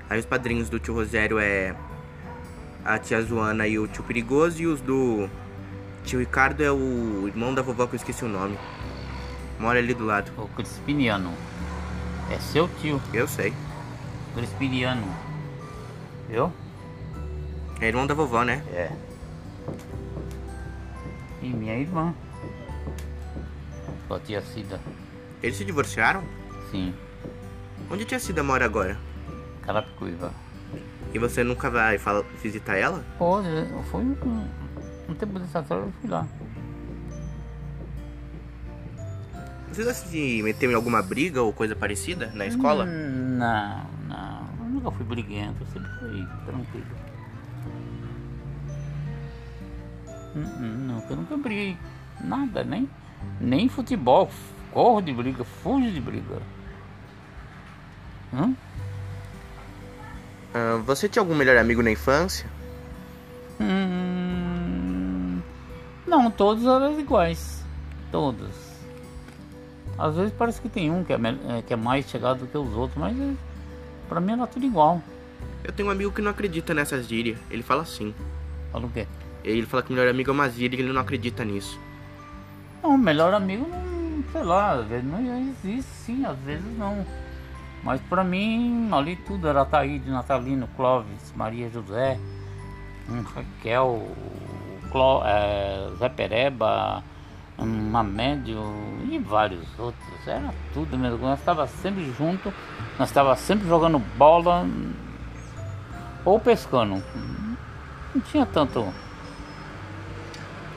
Aí 0.08 0.18
os 0.18 0.24
padrinhos 0.24 0.70
do 0.70 0.78
tio 0.78 0.94
Rogério 0.94 1.38
é 1.38 1.74
a 2.84 2.98
tia 2.98 3.20
Joana 3.22 3.66
e 3.66 3.78
o 3.78 3.86
tio 3.86 4.02
Perigoso. 4.04 4.62
E 4.62 4.66
os 4.66 4.80
do 4.80 5.28
tio 6.04 6.18
Ricardo 6.20 6.62
é 6.62 6.70
o 6.72 7.26
irmão 7.28 7.54
da 7.54 7.60
vovó 7.60 7.86
que 7.86 7.94
eu 7.94 7.98
esqueci 7.98 8.24
o 8.24 8.28
nome. 8.28 8.58
Mora 9.58 9.78
ali 9.78 9.92
do 9.92 10.04
lado. 10.06 10.30
o 10.38 10.48
Crispiniano. 10.48 11.32
É 12.30 12.38
seu 12.38 12.68
tio, 12.80 13.00
Eu 13.12 13.26
sei. 13.26 13.52
Crispiniano. 14.34 15.06
Viu? 16.28 16.52
É 17.80 17.86
irmão 17.88 18.06
da 18.06 18.14
vovó, 18.14 18.44
né? 18.44 18.62
É. 18.72 18.90
E 21.42 21.48
minha 21.48 21.76
irmã. 21.78 22.14
Sua 24.06 24.18
tia 24.20 24.40
Cida. 24.42 24.80
Eles 25.42 25.56
se 25.56 25.64
divorciaram? 25.64 26.22
Sim. 26.70 26.94
Onde 27.90 28.02
a 28.02 28.06
tia 28.06 28.18
Cida 28.18 28.42
mora 28.42 28.64
agora? 28.64 28.98
Carapicuíba. 29.62 30.32
E 31.14 31.18
você 31.18 31.42
nunca 31.44 31.70
vai 31.70 31.96
fala- 31.98 32.24
visitar 32.42 32.76
ela? 32.76 33.04
Pô, 33.18 33.38
foi 33.90 34.00
um, 34.02 34.46
um 35.08 35.14
tempo 35.14 35.38
dessa 35.38 35.60
história 35.60 35.82
eu 35.84 35.92
fui 36.00 36.10
lá. 36.10 36.26
Você 39.72 39.84
já 39.84 39.94
se 39.94 40.42
meteu 40.42 40.70
em 40.70 40.74
alguma 40.74 41.00
briga 41.02 41.40
ou 41.42 41.52
coisa 41.52 41.76
parecida 41.76 42.30
na 42.34 42.46
escola? 42.46 42.84
Hum, 42.84 43.36
Não, 43.38 43.86
não. 44.08 44.48
Eu 44.60 44.64
nunca 44.70 44.90
fui 44.90 45.04
briguento, 45.04 45.56
eu 45.62 45.66
sempre 45.68 45.90
fui 46.00 46.26
tranquilo. 46.46 46.86
Hum, 50.38 50.44
hum, 50.60 50.86
Nunca, 50.86 51.16
nunca 51.16 51.36
briguei. 51.36 51.76
Nada, 52.22 52.62
nem, 52.64 52.88
nem 53.40 53.68
futebol. 53.68 54.30
Corro 54.72 55.00
de 55.00 55.12
briga, 55.12 55.44
fujo 55.44 55.90
de 55.90 56.00
briga. 56.00 56.40
Hum? 58.32 58.54
Ah, 60.54 60.80
você 60.84 61.08
tinha 61.08 61.22
algum 61.22 61.34
melhor 61.34 61.56
amigo 61.56 61.82
na 61.82 61.90
infância? 61.90 62.46
Hum, 63.60 65.40
não, 66.06 66.30
todos 66.30 66.64
eram 66.64 66.98
iguais. 66.98 67.64
Todos. 68.12 68.68
Às 69.98 70.14
vezes 70.14 70.32
parece 70.32 70.60
que 70.60 70.68
tem 70.68 70.90
um 70.90 71.02
que 71.02 71.12
é, 71.12 71.18
me- 71.18 71.38
é, 71.48 71.62
que 71.62 71.72
é 71.72 71.76
mais 71.76 72.08
chegado 72.08 72.40
do 72.40 72.46
que 72.46 72.56
os 72.56 72.72
outros, 72.74 72.98
mas 72.98 73.18
é, 73.18 73.32
pra 74.08 74.20
mim 74.20 74.32
era 74.32 74.46
tudo 74.46 74.64
igual. 74.64 75.02
Eu 75.64 75.72
tenho 75.72 75.88
um 75.88 75.92
amigo 75.92 76.12
que 76.12 76.22
não 76.22 76.30
acredita 76.30 76.72
nessas 76.72 77.06
gírias. 77.08 77.38
Ele 77.50 77.62
fala 77.62 77.82
assim. 77.82 78.14
Fala 78.72 78.86
o 78.86 78.90
quê? 78.90 79.06
Ele 79.44 79.66
fala 79.66 79.82
que 79.82 79.92
melhor 79.92 80.08
amigo 80.08 80.30
é 80.30 80.32
uma 80.32 80.50
gíria 80.50 80.76
e 80.76 80.80
ele 80.80 80.92
não 80.92 81.00
acredita 81.00 81.44
nisso. 81.44 81.78
Não, 82.82 82.96
melhor 82.96 83.34
amigo 83.34 83.66
não, 83.68 84.24
sei 84.32 84.42
lá, 84.42 84.72
às 84.72 84.86
vezes 84.86 85.04
não 85.04 85.20
existe 85.40 85.90
sim, 85.90 86.24
às 86.24 86.38
vezes 86.38 86.64
não. 86.76 87.04
Mas 87.82 88.00
pra 88.02 88.24
mim, 88.24 88.88
ali 88.92 89.16
tudo 89.16 89.48
era 89.48 89.64
Taíde, 89.64 90.10
Natalino, 90.10 90.68
Clóvis, 90.76 91.32
Maria 91.36 91.70
José, 91.70 92.18
hum, 93.08 93.22
Raquel, 93.22 94.08
Cló, 94.90 95.22
é, 95.24 95.90
Zé 95.98 96.08
Pereba, 96.08 97.02
Mamédio 97.58 98.60
e 99.10 99.18
vários 99.18 99.66
outros. 99.78 100.26
Era 100.26 100.52
tudo 100.72 100.96
mesmo. 100.98 101.18
Nós 101.18 101.38
estávamos 101.38 101.70
sempre 101.72 102.12
juntos, 102.12 102.52
nós 102.98 103.08
estávamos 103.08 103.40
sempre 103.40 103.68
jogando 103.68 103.98
bola 104.16 104.66
ou 106.24 106.38
pescando. 106.38 107.02
Não 108.14 108.20
tinha 108.22 108.46
tanto. 108.46 108.92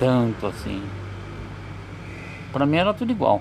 Tanto 0.02 0.48
assim. 0.48 0.82
Pra 2.52 2.66
mim 2.66 2.78
era 2.78 2.92
tudo 2.92 3.12
igual. 3.12 3.40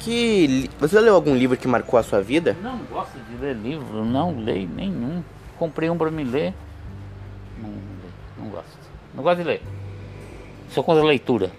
Que 0.00 0.46
li- 0.48 0.70
você 0.80 0.98
leu 1.00 1.14
algum 1.14 1.32
livro 1.36 1.56
que 1.56 1.68
marcou 1.68 1.96
a 1.96 2.02
sua 2.02 2.20
vida? 2.20 2.56
Não 2.60 2.76
gosto 2.78 3.16
de 3.20 3.36
ler 3.36 3.54
livro, 3.54 4.04
não 4.04 4.36
leio 4.36 4.68
nenhum. 4.68 5.22
Comprei 5.56 5.88
um 5.88 5.96
pra 5.96 6.10
me 6.10 6.24
ler. 6.24 6.52
Não, 7.62 7.68
leio, 7.68 8.12
não 8.36 8.48
gosto. 8.48 8.78
Não 9.14 9.22
gosto 9.22 9.38
de 9.38 9.44
ler. 9.44 9.62
Sou 10.70 10.82
contra 10.82 11.04
a 11.04 11.06
leitura. 11.06 11.52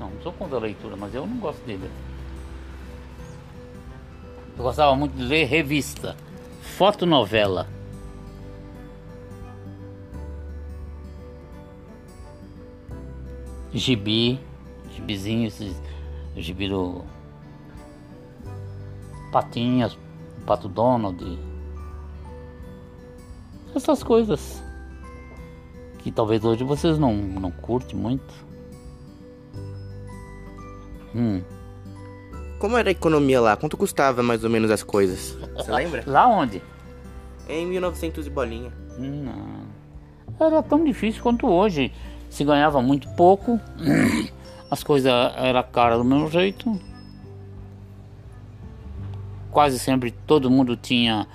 Não, 0.00 0.08
não 0.08 0.22
sou 0.22 0.32
contra 0.32 0.56
a 0.56 0.60
leitura, 0.60 0.96
mas 0.96 1.14
eu 1.14 1.26
não 1.26 1.36
gosto 1.36 1.62
de 1.66 1.76
ler. 1.76 1.90
Eu 4.56 4.64
gostava 4.64 4.96
muito 4.96 5.12
de 5.14 5.22
ler 5.22 5.44
revista, 5.44 6.16
fotonovela. 6.62 7.68
Gibi, 13.72 14.40
gibizinho, 14.94 15.46
esses 15.46 15.76
gibi 16.36 16.68
do 16.68 17.02
Patinhas, 19.30 19.98
Pato 20.46 20.68
Donald. 20.68 21.38
Essas 23.74 24.02
coisas. 24.02 24.62
Que 25.98 26.10
talvez 26.10 26.44
hoje 26.44 26.64
vocês 26.64 26.98
não, 26.98 27.14
não 27.14 27.50
curtem 27.50 27.98
muito. 27.98 28.32
Hum. 31.14 31.42
Como 32.58 32.76
era 32.76 32.88
a 32.88 32.92
economia 32.92 33.40
lá? 33.40 33.56
Quanto 33.56 33.76
custava 33.76 34.22
mais 34.22 34.42
ou 34.42 34.50
menos 34.50 34.70
as 34.70 34.82
coisas? 34.82 35.36
Você 35.54 35.70
lembra? 35.70 36.02
Lá 36.06 36.26
onde? 36.26 36.62
Em 37.48 37.66
1900 37.66 38.26
e 38.26 38.30
bolinha. 38.30 38.72
Não. 38.98 39.68
Era 40.40 40.62
tão 40.62 40.84
difícil 40.84 41.22
quanto 41.22 41.46
hoje. 41.46 41.92
Se 42.28 42.44
ganhava 42.44 42.80
muito 42.80 43.08
pouco, 43.10 43.60
as 44.70 44.82
coisas 44.82 45.12
eram 45.36 45.62
caras 45.72 45.98
do 45.98 46.04
mesmo 46.04 46.30
jeito. 46.30 46.78
Quase 49.50 49.78
sempre 49.78 50.10
todo 50.10 50.50
mundo 50.50 50.76
tinha 50.76 51.26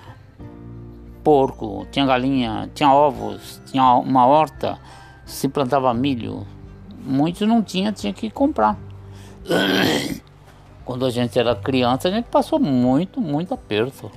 porco, 1.22 1.86
tinha 1.90 2.06
galinha, 2.06 2.70
tinha 2.74 2.92
ovos, 2.92 3.60
tinha 3.66 3.94
uma 3.94 4.26
horta, 4.26 4.78
se 5.24 5.48
plantava 5.48 5.92
milho. 5.92 6.46
Muitos 7.04 7.46
não 7.46 7.62
tinha, 7.62 7.92
tinha 7.92 8.12
que 8.12 8.30
comprar. 8.30 8.78
Quando 10.84 11.06
a 11.06 11.10
gente 11.10 11.38
era 11.38 11.56
criança, 11.56 12.08
a 12.08 12.10
gente 12.10 12.26
passou 12.26 12.58
muito, 12.58 13.20
muito 13.20 13.54
aperto. 13.54 14.10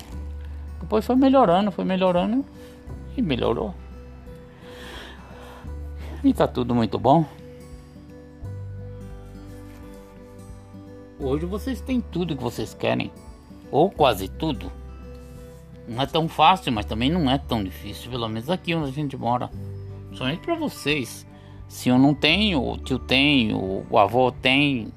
Depois 0.82 1.06
foi 1.06 1.16
melhorando, 1.16 1.72
foi 1.72 1.86
melhorando 1.86 2.46
e 3.16 3.22
melhorou. 3.22 3.74
E 6.28 6.34
tá 6.34 6.46
tudo 6.46 6.76
muito 6.76 7.00
bom. 7.00 7.24
Hoje 11.18 11.46
vocês 11.46 11.80
têm 11.80 12.02
tudo 12.02 12.36
que 12.36 12.44
vocês 12.44 12.74
querem, 12.74 13.14
ou 13.72 13.90
quase 13.90 14.28
tudo. 14.28 14.70
Não 15.88 16.02
é 16.02 16.06
tão 16.06 16.28
fácil, 16.28 16.74
mas 16.74 16.84
também 16.84 17.10
não 17.10 17.32
é 17.32 17.38
tão 17.38 17.64
difícil, 17.64 18.12
pelo 18.12 18.28
menos 18.28 18.50
aqui 18.50 18.76
onde 18.76 18.90
a 18.90 18.92
gente 18.92 19.16
mora. 19.16 19.50
Somente 20.12 20.42
para 20.42 20.56
vocês. 20.56 21.26
Se 21.70 21.88
eu 21.88 21.98
não 21.98 22.14
tenho, 22.14 22.62
o 22.62 22.78
tio 22.78 23.00
tem, 23.00 23.54
o 23.54 23.98
avô 23.98 24.30
tem, 24.30 24.92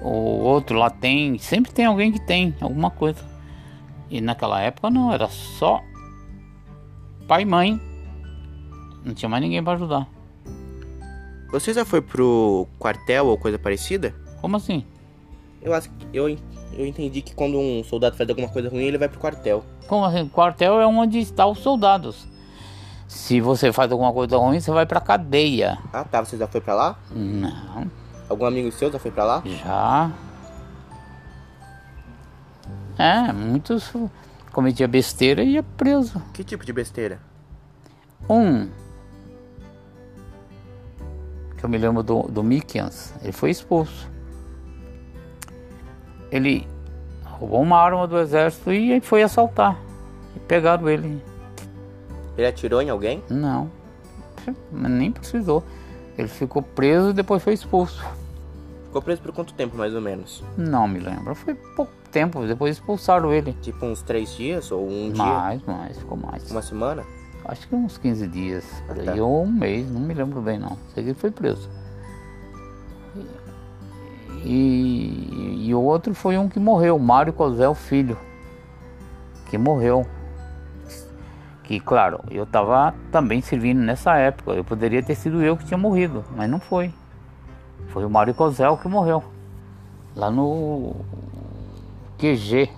o 0.00 0.08
outro 0.08 0.78
lá 0.78 0.88
tem, 0.88 1.36
sempre 1.36 1.70
tem 1.70 1.84
alguém 1.84 2.10
que 2.10 2.26
tem 2.26 2.54
alguma 2.62 2.90
coisa. 2.90 3.22
E 4.08 4.22
naquela 4.22 4.58
época 4.62 4.88
não, 4.88 5.12
era 5.12 5.28
só 5.28 5.82
pai 7.28 7.42
e 7.42 7.44
mãe. 7.44 7.78
Não 9.04 9.12
tinha 9.12 9.28
mais 9.28 9.42
ninguém 9.42 9.62
para 9.62 9.74
ajudar. 9.74 10.15
Você 11.50 11.72
já 11.72 11.84
foi 11.84 12.00
pro 12.02 12.66
quartel 12.78 13.26
ou 13.26 13.38
coisa 13.38 13.58
parecida? 13.58 14.14
Como 14.40 14.56
assim? 14.56 14.84
Eu 15.62 15.72
acho 15.74 15.90
que 15.90 16.06
eu, 16.12 16.28
eu 16.72 16.86
entendi 16.86 17.22
que 17.22 17.34
quando 17.34 17.58
um 17.58 17.82
soldado 17.84 18.16
faz 18.16 18.28
alguma 18.28 18.48
coisa 18.48 18.68
ruim, 18.68 18.84
ele 18.84 18.98
vai 18.98 19.08
pro 19.08 19.18
quartel. 19.20 19.64
Como 19.88 20.04
assim? 20.04 20.28
Quartel 20.28 20.80
é 20.80 20.86
onde 20.86 21.18
estão 21.18 21.52
os 21.52 21.58
soldados. 21.58 22.26
Se 23.08 23.40
você 23.40 23.72
faz 23.72 23.90
alguma 23.92 24.12
coisa 24.12 24.36
ruim, 24.36 24.58
você 24.60 24.70
vai 24.70 24.84
pra 24.84 25.00
cadeia. 25.00 25.78
Ah, 25.92 26.04
tá. 26.04 26.24
Você 26.24 26.36
já 26.36 26.46
foi 26.46 26.60
pra 26.60 26.74
lá? 26.74 26.98
Não, 27.10 27.88
Algum 28.28 28.44
amigo 28.46 28.70
seu 28.72 28.90
já 28.90 28.98
foi 28.98 29.10
pra 29.12 29.24
lá? 29.24 29.42
já. 29.44 30.10
É, 32.98 33.32
muitos 33.32 33.92
cometiam 34.52 34.88
besteira 34.88 35.42
e 35.44 35.52
ia 35.52 35.62
preso. 35.62 36.20
Que 36.32 36.42
tipo 36.42 36.64
de 36.64 36.72
besteira? 36.72 37.20
Um, 38.28 38.68
que 41.56 41.64
eu 41.64 41.68
me 41.68 41.78
lembro 41.78 42.02
do, 42.02 42.22
do 42.22 42.42
Mickens, 42.42 43.14
ele 43.22 43.32
foi 43.32 43.50
expulso. 43.50 44.08
Ele 46.30 46.66
roubou 47.24 47.62
uma 47.62 47.78
arma 47.78 48.06
do 48.06 48.18
exército 48.18 48.72
e 48.72 49.00
foi 49.00 49.22
assaltar. 49.22 49.78
E 50.34 50.40
pegaram 50.40 50.88
ele. 50.88 51.22
Ele 52.36 52.46
atirou 52.46 52.82
em 52.82 52.90
alguém? 52.90 53.22
Não, 54.70 54.88
nem 54.88 55.10
precisou. 55.10 55.64
Ele 56.18 56.28
ficou 56.28 56.62
preso 56.62 57.10
e 57.10 57.12
depois 57.12 57.42
foi 57.42 57.54
expulso. 57.54 58.04
Ficou 58.86 59.02
preso 59.02 59.20
por 59.20 59.32
quanto 59.32 59.52
tempo, 59.54 59.76
mais 59.76 59.94
ou 59.94 60.00
menos? 60.00 60.42
Não 60.56 60.88
me 60.88 60.98
lembro, 60.98 61.34
foi 61.34 61.54
pouco 61.54 61.92
tempo, 62.10 62.46
depois 62.46 62.76
expulsaram 62.76 63.32
ele. 63.32 63.52
Tipo 63.60 63.84
uns 63.84 64.02
três 64.02 64.34
dias 64.34 64.70
ou 64.72 64.88
um 64.88 65.10
dia? 65.10 65.22
Mais, 65.22 65.62
mais, 65.64 65.98
ficou 65.98 66.16
mais. 66.16 66.50
Uma 66.50 66.62
semana? 66.62 67.04
Acho 67.48 67.68
que 67.68 67.74
uns 67.74 67.98
15 67.98 68.26
dias, 68.28 68.82
aí, 68.88 69.04
tá. 69.04 69.14
ou 69.14 69.44
um 69.44 69.52
mês, 69.52 69.90
não 69.90 70.00
me 70.00 70.14
lembro 70.14 70.40
bem 70.40 70.58
não. 70.58 70.76
Sei 70.94 71.02
que 71.02 71.10
ele 71.10 71.18
foi 71.18 71.30
preso. 71.30 71.68
E, 74.44 75.66
e 75.66 75.74
o 75.74 75.80
outro 75.80 76.14
foi 76.14 76.38
um 76.38 76.48
que 76.48 76.60
morreu, 76.60 76.98
Mário 76.98 77.32
Cosel 77.32 77.74
Filho, 77.74 78.16
que 79.46 79.58
morreu. 79.58 80.06
Que 81.64 81.80
claro, 81.80 82.20
eu 82.30 82.44
estava 82.44 82.94
também 83.10 83.40
servindo 83.40 83.78
nessa 83.80 84.16
época. 84.16 84.52
Eu 84.52 84.62
poderia 84.62 85.02
ter 85.02 85.16
sido 85.16 85.42
eu 85.42 85.56
que 85.56 85.64
tinha 85.64 85.76
morrido, 85.76 86.24
mas 86.36 86.48
não 86.48 86.60
foi. 86.60 86.94
Foi 87.88 88.04
o 88.04 88.10
Mário 88.10 88.34
Cosel 88.34 88.76
que 88.76 88.86
morreu. 88.86 89.24
Lá 90.14 90.30
no 90.30 90.94
QG. 92.18 92.70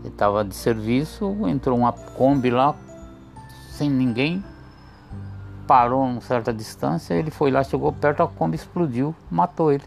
Ele 0.00 0.08
estava 0.08 0.44
de 0.44 0.54
serviço, 0.54 1.36
entrou 1.46 1.78
uma 1.78 1.92
Kombi 1.92 2.50
lá, 2.50 2.74
sem 3.82 3.90
ninguém, 3.90 4.44
parou 5.66 6.02
a 6.02 6.06
uma 6.06 6.20
certa 6.20 6.52
distância, 6.52 7.14
ele 7.14 7.32
foi 7.32 7.50
lá, 7.50 7.64
chegou 7.64 7.92
perto, 7.92 8.22
a 8.22 8.28
Kombi 8.28 8.54
explodiu, 8.54 9.12
matou 9.28 9.72
ele. 9.72 9.82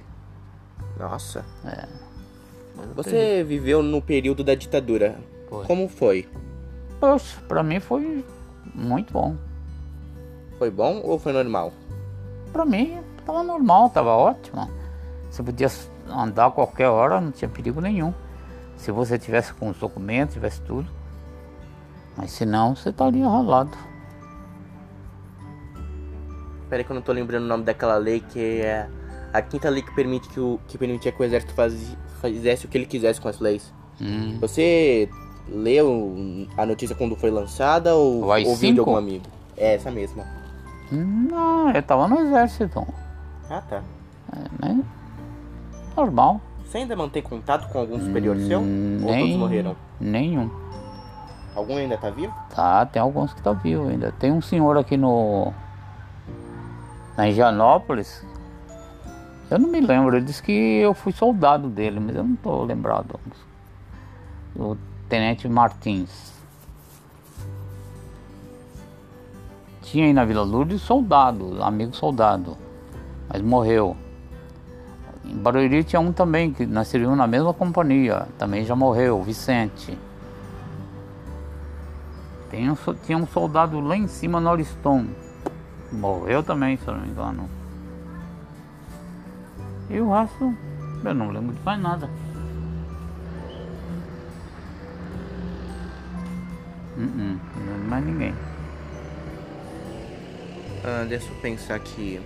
Nossa. 0.99 1.45
Eu 1.63 2.93
Você 2.95 3.41
viveu 3.47 3.81
no 3.81 4.01
período 4.01 4.43
da 4.43 4.53
ditadura. 4.53 5.17
Foi. 5.49 5.65
Como 5.65 5.87
foi? 5.87 6.27
Poxa, 6.99 7.39
pra 7.47 7.63
mim 7.63 7.79
foi 7.79 8.25
muito 8.73 9.13
bom. 9.13 9.37
Foi 10.57 10.69
bom 10.69 11.01
ou 11.01 11.17
foi 11.17 11.31
normal? 11.31 11.71
Pra 12.51 12.65
mim 12.65 12.99
tava 13.25 13.43
normal, 13.43 13.89
tava 13.89 14.09
ótimo. 14.09 14.69
Você 15.31 15.41
podia 15.41 15.69
andar 16.09 16.47
a 16.47 16.51
qualquer 16.51 16.89
hora, 16.89 17.21
não 17.21 17.31
tinha 17.31 17.47
perigo 17.47 17.79
nenhum. 17.79 18.13
Se 18.75 18.91
você 18.91 19.17
tivesse 19.17 19.53
com 19.53 19.69
os 19.69 19.77
documentos, 19.77 20.33
tivesse 20.33 20.61
tudo. 20.61 20.89
Mas 22.17 22.31
se 22.31 22.45
não, 22.45 22.75
você 22.75 22.89
estaria 22.89 23.27
ralado. 23.27 23.77
Peraí 26.69 26.83
que 26.83 26.91
eu 26.91 26.95
não 26.95 27.01
tô 27.01 27.11
lembrando 27.11 27.43
o 27.43 27.47
nome 27.47 27.63
daquela 27.63 27.95
lei 27.97 28.19
que 28.21 28.39
é 28.39 28.87
a 29.31 29.41
quinta 29.41 29.69
lei 29.69 29.81
que 29.81 29.93
permite 29.93 30.27
que 30.29 30.39
o 30.39 30.59
que 30.67 30.77
permitia 30.77 31.11
que 31.11 31.21
o 31.21 31.25
exército 31.25 31.53
faz- 31.53 31.95
fizesse 32.21 32.65
o 32.65 32.69
que 32.69 32.77
ele 32.77 32.85
quisesse 32.85 33.21
com 33.21 33.27
as 33.27 33.39
leis. 33.39 33.71
Hum, 34.01 34.37
Você 34.41 35.07
leu 35.47 36.15
a 36.57 36.65
notícia 36.65 36.95
quando 36.95 37.15
foi 37.15 37.29
lançada 37.29 37.93
ou 37.95 38.25
O 38.25 38.31
AI-5? 38.31 38.47
ouviu 38.47 38.73
de 38.73 38.79
algum 38.79 38.95
amigo? 38.97 39.25
É 39.55 39.75
essa 39.75 39.91
mesma. 39.91 40.23
Não, 40.91 41.69
eu 41.71 41.83
tava 41.83 42.07
no 42.07 42.19
exército. 42.19 42.85
Ah, 43.49 43.61
tá. 43.61 43.81
É, 44.35 44.65
né? 44.67 44.83
Normal. 45.95 46.41
Você 46.65 46.79
ainda 46.79 46.95
mantém 46.95 47.21
contato 47.21 47.71
com 47.71 47.79
algum 47.79 47.99
superior 47.99 48.37
seu? 48.37 48.59
Hum, 48.61 48.97
Ou 49.03 49.07
todos 49.07 49.17
nem- 49.29 49.37
morreram? 49.37 49.75
Nenhum. 49.99 50.49
Algum 51.55 51.77
ainda 51.77 51.97
tá 51.97 52.09
vivo? 52.09 52.33
Tá, 52.53 52.85
tem 52.85 53.01
alguns 53.01 53.33
que 53.33 53.41
tá 53.41 53.53
vivo 53.53 53.87
ainda. 53.87 54.11
Tem 54.19 54.31
um 54.31 54.41
senhor 54.41 54.77
aqui 54.77 54.97
no. 54.97 55.53
Na 57.15 57.29
Indianópolis. 57.29 58.25
Eu 59.49 59.59
não 59.59 59.69
me 59.69 59.79
lembro, 59.79 60.17
ele 60.17 60.25
disse 60.25 60.43
que 60.43 60.51
eu 60.51 60.93
fui 60.93 61.13
soldado 61.13 61.69
dele, 61.69 61.99
mas 61.99 62.15
eu 62.15 62.23
não 62.23 62.35
tô 62.35 62.63
lembrado. 62.63 63.19
O 64.55 64.75
Tenente 65.07 65.47
Martins. 65.47 66.33
Tinha 69.83 70.07
aí 70.07 70.13
na 70.13 70.25
Vila 70.25 70.41
Lourdes 70.41 70.81
soldado, 70.81 71.63
amigo 71.63 71.95
soldado, 71.95 72.57
mas 73.29 73.41
morreu. 73.41 73.95
Em 75.23 75.37
Barueri 75.37 75.83
tinha 75.83 75.99
um 75.99 76.11
também, 76.11 76.51
que 76.51 76.67
servíamos 76.83 77.17
na 77.17 77.27
mesma 77.27 77.53
companhia, 77.53 78.27
também 78.37 78.65
já 78.65 78.75
morreu, 78.75 79.21
Vicente. 79.21 79.97
Tem 82.55 82.71
um, 82.71 82.75
tinha 83.05 83.17
um 83.17 83.27
soldado 83.27 83.81
lá 83.81 83.97
em 83.97 84.07
cima 84.07 84.39
no 84.39 84.49
Ariston. 84.49 85.07
Morreu 85.91 86.41
também, 86.41 86.77
se 86.77 86.87
eu 86.87 86.93
não 86.93 87.01
me 87.01 87.09
engano. 87.09 87.49
E 89.89 89.99
o 89.99 90.09
resto, 90.09 90.55
eu 91.03 91.13
não 91.13 91.31
lembro 91.31 91.53
de 91.53 91.61
mais 91.63 91.81
nada. 91.81 92.09
Uh 96.97 97.01
-uh, 97.01 97.39
não 97.57 97.73
lembro 97.73 97.89
mais 97.89 98.05
ninguém. 98.05 98.33
Ah, 100.81 101.05
deixa 101.09 101.29
eu 101.29 101.35
pensar 101.41 101.75
aqui. 101.75 102.21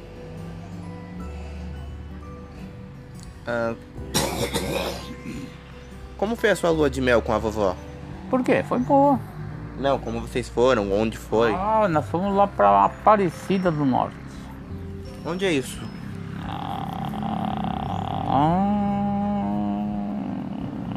Ah, 3.48 3.74
como 6.20 6.36
foi 6.36 6.52
a 6.52 6.56
sua 6.56 6.70
lua 6.70 6.88
de 6.88 7.02
mel 7.02 7.20
com 7.20 7.34
a 7.34 7.40
vovó? 7.40 7.76
Por 8.30 8.44
quê? 8.44 8.62
Foi 8.62 8.78
boa. 8.78 9.20
Não, 9.80 9.98
como 9.98 10.20
vocês 10.20 10.50
foram, 10.50 10.92
onde 10.92 11.18
foi? 11.18 11.54
Ah, 11.54 11.88
nós 11.88 12.06
fomos 12.10 12.36
lá 12.36 12.46
pra 12.48 12.84
Aparecida 12.84 13.72
do 13.72 13.86
Norte. 13.86 14.16
Onde 15.26 15.46
é 15.46 15.54
isso? 15.54 15.80
Ah, 16.46 17.40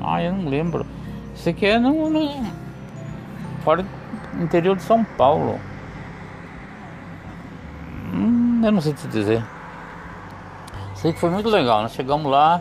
ah, 0.04 0.22
eu 0.22 0.32
não 0.32 0.48
lembro. 0.48 0.84
Isso 1.32 1.48
aqui 1.48 1.64
é 1.66 1.78
no, 1.78 2.10
no 2.10 2.44
fora 3.62 3.84
do 3.84 4.42
interior 4.42 4.74
de 4.74 4.82
São 4.82 5.04
Paulo. 5.04 5.60
Hum, 8.12 8.62
eu 8.64 8.72
não 8.72 8.80
sei 8.80 8.94
te 8.94 9.06
dizer. 9.06 9.44
Sei 10.96 11.12
que 11.12 11.20
foi 11.20 11.30
muito 11.30 11.48
legal. 11.48 11.82
Nós 11.82 11.92
chegamos 11.92 12.30
lá, 12.30 12.60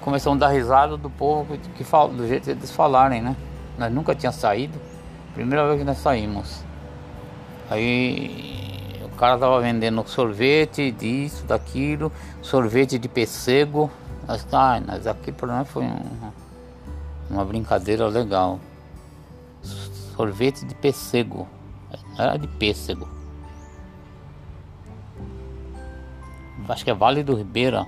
começamos 0.00 0.42
a 0.42 0.46
dar 0.46 0.52
risada 0.52 0.96
do 0.96 1.10
povo 1.10 1.58
que, 1.58 1.68
que 1.70 1.84
fala, 1.84 2.10
do 2.10 2.26
jeito 2.26 2.44
que 2.44 2.50
eles 2.50 2.70
falarem, 2.70 3.20
né? 3.20 3.36
Nós 3.76 3.92
nunca 3.92 4.14
tínhamos 4.14 4.40
saído. 4.40 4.91
Primeira 5.34 5.66
vez 5.66 5.78
que 5.78 5.84
nós 5.84 5.98
saímos. 5.98 6.64
Aí 7.70 9.00
o 9.04 9.08
cara 9.16 9.38
tava 9.38 9.60
vendendo 9.60 10.06
sorvete 10.06 10.90
disso, 10.90 11.44
daquilo, 11.46 12.12
sorvete 12.42 12.98
de 12.98 13.08
pêssego. 13.08 13.90
Nós, 14.28 14.46
ah, 14.52 14.80
nós 14.80 15.06
aqui 15.06 15.32
para 15.32 15.48
nós 15.58 15.68
foi 15.68 15.84
um- 15.84 16.32
uma 17.30 17.44
brincadeira 17.44 18.06
legal. 18.08 18.60
Sorvete 19.62 20.64
de 20.66 20.74
pêssego. 20.74 21.48
Era 22.18 22.36
de 22.36 22.46
pêssego. 22.46 23.08
Acho 26.68 26.84
que 26.84 26.90
é 26.90 26.94
Vale 26.94 27.22
do 27.22 27.34
Ribeira. 27.34 27.84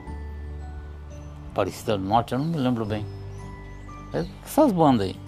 Aparecida 1.52 1.96
do 1.96 2.04
Norte, 2.04 2.32
eu 2.32 2.38
não 2.38 2.46
me 2.46 2.56
lembro 2.56 2.84
bem. 2.84 3.06
Essas 4.44 4.72
bandas 4.72 5.06
aí. 5.08 5.23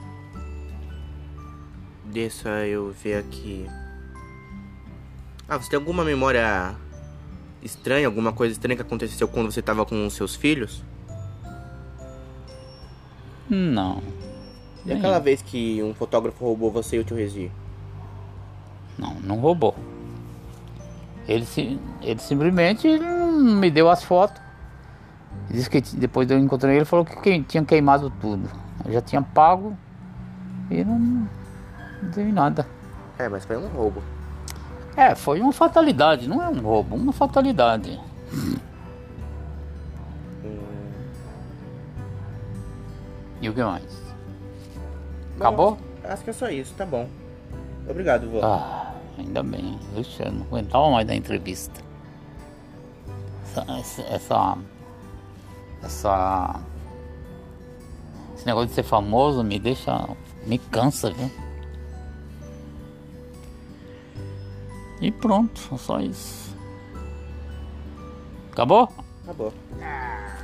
Deixa 2.13 2.49
eu 2.67 2.93
ver 2.93 3.19
aqui. 3.19 3.67
Ah, 5.49 5.57
você 5.59 5.71
tem 5.71 5.79
alguma 5.79 6.05
memória 6.05 6.75
estranha, 7.63 8.07
alguma 8.07 8.33
coisa 8.33 8.53
estranha 8.53 8.77
que 8.77 8.83
aconteceu 8.83 9.29
quando 9.29 9.51
você 9.53 9.63
tava 9.63 9.85
com 9.85 10.07
os 10.07 10.15
seus 10.15 10.35
filhos? 10.35 10.83
Não. 13.49 14.03
E 14.85 14.93
aquela 14.93 15.19
vez 15.19 15.43
que 15.43 15.83
um 15.83 15.95
fotógrafo 15.95 16.45
roubou 16.45 16.71
você 16.71 16.97
e 16.97 16.99
o 17.01 17.05
tio 17.05 17.17
Regi? 17.17 17.51
Não, 18.99 19.15
não 19.21 19.37
roubou. 19.37 19.75
Ele, 21.29 21.45
se, 21.45 21.79
ele 22.03 22.21
simplesmente 22.21 22.87
me 22.89 23.71
deu 23.71 23.91
as 23.91 24.03
fotos. 24.05 24.41
Disse 25.51 25.69
que 25.69 25.81
depois 25.97 26.31
eu 26.31 26.39
encontrei 26.39 26.73
ele, 26.73 26.79
ele 26.81 26.85
falou 26.85 27.05
que 27.05 27.17
que- 27.21 27.43
tinha 27.43 27.65
queimado 27.65 28.11
tudo. 28.21 28.49
Eu 28.85 28.93
já 28.93 29.01
tinha 29.01 29.23
pago 29.23 29.77
e 30.71 30.85
não, 30.85 31.29
não 32.03 32.23
em 32.23 32.33
nada. 32.33 32.67
É, 33.19 33.29
mas 33.29 33.45
foi 33.45 33.57
um 33.57 33.69
roubo. 33.69 34.03
É, 34.97 35.15
foi 35.15 35.41
uma 35.41 35.53
fatalidade, 35.53 36.29
não 36.29 36.43
é 36.43 36.49
um 36.49 36.61
roubo, 36.61 36.97
uma 36.97 37.13
fatalidade. 37.13 38.01
E 43.41 43.49
o 43.49 43.55
que 43.55 43.63
mais? 43.63 43.85
Acabou? 45.39 45.73
Bom, 45.73 45.79
acho 46.05 46.25
que 46.25 46.31
é 46.31 46.33
só 46.33 46.49
isso, 46.49 46.75
tá 46.75 46.87
bom. 46.87 47.09
Obrigado, 47.89 48.29
vô. 48.31 48.41
Ah, 48.43 48.95
ainda 49.19 49.43
bem. 49.43 49.79
Ixi, 49.97 50.23
eu 50.25 50.33
não 50.33 50.43
aguentava 50.47 50.91
mais 50.91 51.07
da 51.07 51.15
entrevista. 51.15 51.81
Essa, 53.79 54.03
essa, 54.03 54.59
essa- 55.83 56.61
Esse 58.35 58.47
negócio 58.47 58.69
de 58.69 58.75
ser 58.75 58.83
famoso 58.83 59.43
me 59.45 59.59
deixa. 59.59 60.09
me 60.47 60.59
cansa, 60.59 61.11
viu? 61.11 61.31
E 65.01 65.11
pronto, 65.11 65.77
só 65.79 66.01
isso. 66.01 66.57
Acabou? 68.53 68.89
Acabou. 69.25 69.53
Ah, 69.83 70.36